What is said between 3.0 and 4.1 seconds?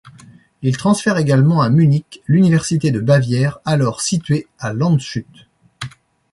Bavière, alors